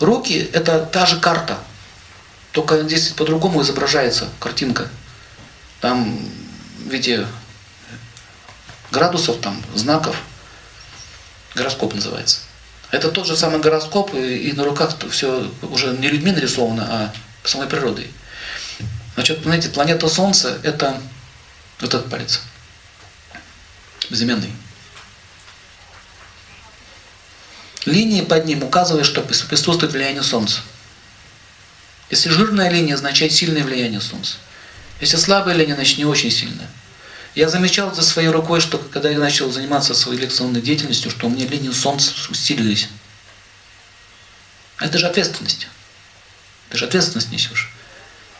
Руки– 0.00 0.48
это 0.52 0.86
та 0.86 1.06
же 1.06 1.18
карта, 1.18 1.58
только 2.52 2.82
здесь 2.82 3.08
по-другому 3.08 3.62
изображается 3.62 4.28
картинка. 4.38 4.88
Там 5.80 6.18
в 6.78 6.90
виде 6.90 7.26
градусов, 8.90 9.40
там, 9.40 9.62
знаков. 9.74 10.16
Гороскоп 11.54 11.94
называется. 11.94 12.40
Это 12.90 13.10
тот 13.10 13.26
же 13.26 13.36
самый 13.36 13.60
гороскоп, 13.60 14.14
и, 14.14 14.48
и 14.48 14.52
на 14.52 14.64
руках 14.64 14.94
все 15.10 15.50
уже 15.62 15.88
не 15.88 16.08
людьми 16.08 16.32
нарисовано, 16.32 16.86
а 16.88 17.12
самой 17.44 17.68
природой. 17.68 18.10
Значит, 19.14 19.42
знаете, 19.42 19.68
планета 19.68 20.08
Солнце– 20.08 20.58
это 20.62 21.00
этот 21.80 22.08
палец. 22.08 22.40
Безыменный. 24.10 24.52
Линии 27.88 28.22
под 28.22 28.44
ним 28.44 28.62
указывают, 28.62 29.06
что 29.06 29.22
присутствует 29.22 29.92
влияние 29.92 30.22
Солнца. 30.22 30.60
Если 32.10 32.28
жирная 32.28 32.70
линия, 32.70 32.94
означает 32.94 33.32
сильное 33.32 33.64
влияние 33.64 34.00
Солнца. 34.00 34.36
Если 35.00 35.16
слабая 35.16 35.54
линия, 35.54 35.74
значит 35.74 35.98
не 35.98 36.04
очень 36.04 36.30
сильная. 36.30 36.68
Я 37.34 37.48
замечал 37.48 37.94
за 37.94 38.02
своей 38.02 38.28
рукой, 38.28 38.60
что 38.60 38.78
когда 38.78 39.10
я 39.10 39.18
начал 39.18 39.50
заниматься 39.50 39.94
своей 39.94 40.20
лекционной 40.20 40.62
деятельностью, 40.62 41.10
что 41.10 41.26
у 41.26 41.30
меня 41.30 41.46
линии 41.46 41.70
Солнца 41.70 42.12
усилились. 42.30 42.88
Это 44.78 44.98
же 44.98 45.06
ответственность. 45.06 45.68
Ты 46.70 46.78
же 46.78 46.86
ответственность 46.86 47.30
несешь. 47.30 47.70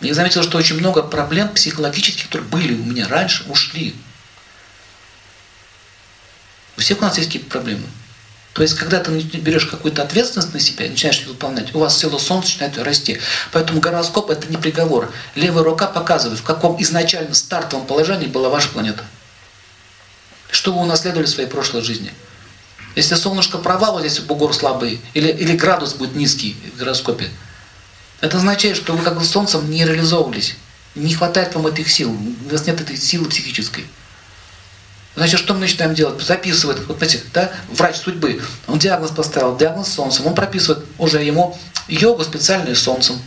Я 0.00 0.14
заметил, 0.14 0.42
что 0.42 0.58
очень 0.58 0.76
много 0.76 1.02
проблем 1.02 1.48
психологических, 1.48 2.26
которые 2.26 2.48
были 2.48 2.74
у 2.74 2.84
меня 2.84 3.08
раньше, 3.08 3.44
ушли. 3.48 3.94
У 6.76 6.80
всех 6.80 6.98
у 6.98 7.02
нас 7.02 7.16
есть 7.16 7.28
какие-то 7.28 7.50
проблемы. 7.50 7.86
То 8.56 8.62
есть, 8.62 8.74
когда 8.74 9.00
ты 9.00 9.10
берешь 9.20 9.66
какую-то 9.66 10.02
ответственность 10.02 10.54
на 10.54 10.60
себя 10.60 10.86
и 10.86 10.88
начинаешь 10.88 11.20
ее 11.20 11.28
выполнять, 11.28 11.74
у 11.74 11.78
вас 11.78 11.98
сила 11.98 12.16
Солнца 12.16 12.48
начинает 12.48 12.78
расти. 12.78 13.20
Поэтому 13.52 13.80
гороскоп– 13.80 14.30
это 14.30 14.46
не 14.48 14.56
приговор. 14.56 15.12
Левая 15.34 15.62
рука 15.62 15.86
показывает, 15.86 16.40
в 16.40 16.42
каком 16.42 16.80
изначально 16.80 17.34
стартовом 17.34 17.86
положении 17.86 18.28
была 18.28 18.48
ваша 18.48 18.70
планета. 18.70 19.04
Что 20.50 20.72
вы 20.72 20.80
унаследовали 20.80 21.26
в 21.26 21.28
своей 21.28 21.50
прошлой 21.50 21.82
жизни. 21.82 22.14
Если 22.94 23.14
солнышко 23.14 23.58
провал, 23.58 23.92
вот 23.92 24.00
здесь 24.00 24.20
бугор 24.20 24.54
слабый, 24.54 25.02
или, 25.12 25.28
или 25.28 25.54
градус 25.54 25.92
будет 25.92 26.16
низкий 26.16 26.56
в 26.74 26.78
гороскопе, 26.78 27.28
это 28.22 28.38
означает, 28.38 28.78
что 28.78 28.94
вы 28.94 29.04
как 29.04 29.18
бы 29.18 29.24
Солнцем 29.24 29.70
не 29.70 29.84
реализовывались. 29.84 30.56
Не 30.94 31.12
хватает 31.12 31.54
вам 31.54 31.66
этих 31.66 31.90
сил. 31.90 32.10
У 32.10 32.50
вас 32.50 32.66
нет 32.66 32.80
этой 32.80 32.96
силы 32.96 33.28
психической. 33.28 33.84
Значит, 35.16 35.40
что 35.40 35.54
мы 35.54 35.60
начинаем 35.60 35.94
делать? 35.94 36.20
Записывает, 36.22 36.86
вот 36.86 36.98
знаете, 36.98 37.22
да, 37.32 37.50
врач 37.70 37.96
судьбы, 37.96 38.42
он 38.66 38.78
диагноз 38.78 39.10
поставил, 39.10 39.56
диагноз 39.56 39.88
солнцем, 39.88 40.26
он 40.26 40.34
прописывает 40.34 40.84
уже 40.98 41.22
ему 41.22 41.58
йогу 41.88 42.22
специальную 42.22 42.76
солнцем. 42.76 43.20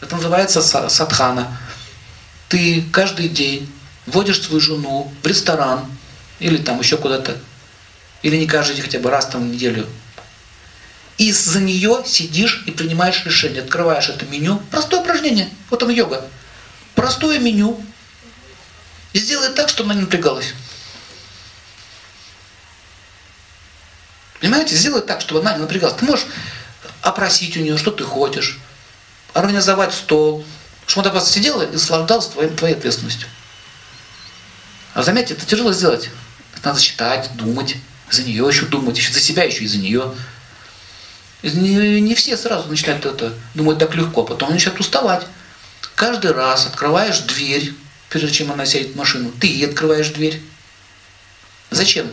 Это 0.00 0.16
называется 0.16 0.62
садхана. 0.62 1.58
Ты 2.48 2.82
каждый 2.90 3.28
день 3.28 3.70
водишь 4.06 4.40
свою 4.40 4.60
жену 4.60 5.12
в 5.22 5.26
ресторан 5.26 5.84
или 6.38 6.56
там 6.56 6.80
еще 6.80 6.96
куда-то, 6.96 7.36
или 8.22 8.36
не 8.36 8.46
каждый 8.46 8.76
день, 8.76 8.84
хотя 8.84 8.98
бы 8.98 9.10
раз 9.10 9.26
там 9.26 9.42
в 9.42 9.52
неделю. 9.52 9.86
И 11.18 11.30
за 11.32 11.60
нее 11.60 12.02
сидишь 12.06 12.64
и 12.66 12.70
принимаешь 12.70 13.24
решение, 13.26 13.62
открываешь 13.62 14.08
это 14.08 14.24
меню. 14.24 14.60
Простое 14.70 15.00
упражнение, 15.00 15.50
вот 15.68 15.80
там 15.80 15.90
йога. 15.90 16.24
Простое 16.94 17.38
меню. 17.38 17.78
И 19.12 19.18
сделай 19.18 19.50
так, 19.50 19.68
чтобы 19.68 19.90
она 19.90 20.00
не 20.00 20.06
напрягалась. 20.06 20.54
Понимаете, 24.40 24.74
сделай 24.74 25.02
так, 25.02 25.20
чтобы 25.20 25.40
она 25.40 25.54
не 25.54 25.60
напрягалась. 25.60 25.96
Ты 25.96 26.04
можешь 26.04 26.26
опросить 27.02 27.56
у 27.56 27.60
нее, 27.60 27.76
что 27.76 27.90
ты 27.90 28.04
хочешь, 28.04 28.58
организовать 29.32 29.94
стол, 29.94 30.44
чтобы 30.86 31.06
она 31.06 31.12
просто 31.12 31.32
сидела 31.32 31.62
и 31.62 31.72
наслаждалась 31.72 32.26
твоей, 32.26 32.50
твоей 32.50 32.74
ответственностью. 32.74 33.28
А 34.94 35.02
заметьте, 35.02 35.34
это 35.34 35.44
тяжело 35.44 35.72
сделать. 35.72 36.10
Это 36.56 36.68
надо 36.68 36.80
считать, 36.80 37.30
думать, 37.34 37.76
за 38.10 38.22
нее 38.22 38.46
еще 38.46 38.66
думать, 38.66 38.96
еще 38.96 39.12
за 39.12 39.20
себя 39.20 39.44
еще 39.44 39.64
и 39.64 39.68
за 39.68 39.78
нее. 39.78 40.14
Не, 41.42 42.00
не 42.00 42.14
все 42.14 42.36
сразу 42.36 42.68
начинают 42.68 43.04
это 43.04 43.34
думать 43.54 43.78
так 43.78 43.94
легко, 43.94 44.22
потом 44.22 44.50
начинают 44.50 44.80
уставать. 44.80 45.26
Каждый 45.94 46.32
раз 46.32 46.66
открываешь 46.66 47.18
дверь, 47.20 47.74
прежде 48.08 48.30
чем 48.30 48.52
она 48.52 48.64
сядет 48.66 48.92
в 48.92 48.96
машину, 48.96 49.30
ты 49.30 49.48
ей 49.48 49.66
открываешь 49.66 50.08
дверь. 50.08 50.40
Зачем? 51.70 52.10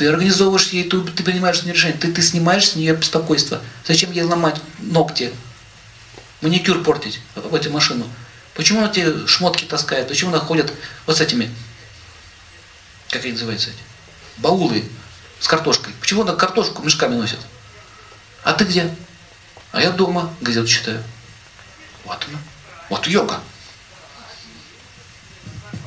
Ты 0.00 0.08
организовываешь 0.08 0.68
ей, 0.68 0.88
ты, 0.88 0.98
ты 1.02 1.22
принимаешь 1.22 1.62
решение, 1.62 1.94
ты, 1.94 2.10
ты 2.10 2.22
снимаешь 2.22 2.70
с 2.70 2.74
нее 2.74 2.96
беспокойство. 2.96 3.60
Зачем 3.86 4.10
ей 4.12 4.22
ломать 4.22 4.58
ногти, 4.78 5.30
маникюр 6.40 6.82
портить 6.82 7.20
в 7.34 7.54
эту 7.54 7.70
машину? 7.70 8.08
Почему 8.54 8.78
она 8.78 8.88
эти 8.88 9.26
шмотки 9.26 9.64
таскает? 9.64 10.08
Почему 10.08 10.30
она 10.30 10.38
ходит 10.38 10.72
вот 11.04 11.18
с 11.18 11.20
этими, 11.20 11.54
как 13.10 13.24
они 13.24 13.32
называются 13.32 13.68
эти, 13.68 13.78
баулы 14.38 14.88
с 15.38 15.46
картошкой? 15.46 15.92
Почему 16.00 16.22
она 16.22 16.32
картошку 16.32 16.82
мешками 16.82 17.16
носит? 17.16 17.40
А 18.42 18.54
ты 18.54 18.64
где? 18.64 18.96
А 19.70 19.82
я 19.82 19.90
дома 19.90 20.34
газету 20.40 20.66
читаю. 20.66 21.04
Вот 22.06 22.24
она. 22.26 22.38
Вот 22.88 23.06
йога. 23.06 23.38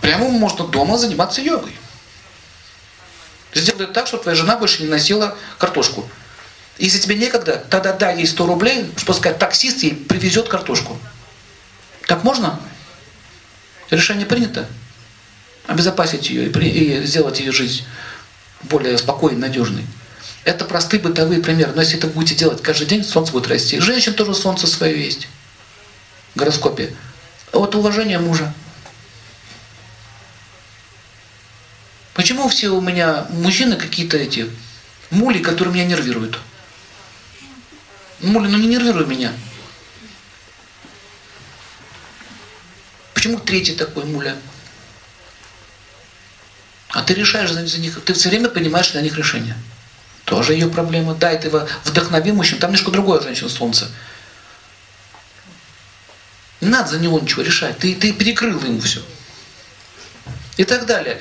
Прямо 0.02 0.30
можно 0.30 0.68
дома 0.68 1.00
заниматься 1.00 1.42
йогой. 1.42 1.76
Сделай 3.54 3.88
так, 3.88 4.08
чтобы 4.08 4.24
твоя 4.24 4.36
жена 4.36 4.58
больше 4.58 4.82
не 4.84 4.90
носила 4.90 5.38
картошку. 5.58 6.10
Если 6.78 7.00
тебе 7.00 7.16
некогда, 7.16 7.64
тогда 7.70 7.94
дай 7.94 8.18
ей 8.18 8.26
100 8.26 8.46
рублей, 8.46 8.92
чтобы 8.98 9.18
сказать, 9.18 9.38
таксист 9.38 9.84
ей 9.84 9.94
привезет 9.94 10.48
картошку. 10.48 10.98
Так 12.08 12.24
можно? 12.24 12.60
Решение 13.90 14.26
принято. 14.26 14.68
Обезопасить 15.68 16.30
ее 16.30 16.50
и, 16.50 17.06
сделать 17.06 17.40
ее 17.40 17.52
жизнь 17.52 17.84
более 18.64 18.98
спокойной, 18.98 19.40
надежной. 19.40 19.86
Это 20.44 20.66
простые 20.66 21.00
бытовые 21.00 21.42
примеры. 21.42 21.72
Но 21.74 21.82
если 21.82 21.98
это 21.98 22.08
будете 22.08 22.36
делать 22.36 22.62
каждый 22.62 22.88
день, 22.88 23.04
солнце 23.04 23.32
будет 23.32 23.48
расти. 23.48 23.80
Женщин 23.80 24.14
тоже 24.14 24.34
солнце 24.34 24.68
свое 24.68 25.02
есть. 25.02 25.28
В 26.34 26.40
гороскопе. 26.40 26.94
Вот 27.52 27.76
уважение 27.76 28.20
мужа. 28.20 28.54
Почему 32.14 32.48
все 32.48 32.70
у 32.70 32.82
меня 32.82 33.26
мужчины 33.30 33.76
какие-то 33.76 34.18
эти 34.18 34.50
мули, 35.10 35.40
которые 35.40 35.74
меня 35.74 35.86
нервируют? 35.86 36.40
Мули, 38.22 38.48
ну 38.48 38.58
не 38.58 38.68
нервируй 38.68 39.06
меня. 39.06 39.34
Почему 43.14 43.40
третий 43.40 43.74
такой 43.74 44.06
муля? 44.06 44.36
А 46.90 47.02
ты 47.02 47.16
решаешь 47.16 47.52
за, 47.52 47.80
них, 47.80 48.00
ты 48.06 48.14
все 48.14 48.30
время 48.30 48.50
принимаешь 48.50 48.92
для 48.92 49.02
них 49.02 49.18
решение. 49.18 49.58
Тоже 50.26 50.54
ее 50.54 50.68
проблема. 50.68 51.16
Дай 51.16 51.40
ты 51.40 51.50
вдохнови 51.84 52.32
мужчин, 52.32 52.60
там 52.60 52.70
немножко 52.70 52.92
другое 52.92 53.22
женщина 53.22 53.50
солнце. 53.50 53.90
Не 56.62 56.70
надо 56.70 56.92
за 56.92 57.00
него 57.00 57.20
ничего 57.20 57.42
решать. 57.42 57.80
Ты, 57.80 57.96
ты 57.96 58.14
перекрыл 58.14 58.62
ему 58.64 58.80
все. 58.80 59.02
И 60.58 60.64
так 60.64 60.86
далее. 60.86 61.20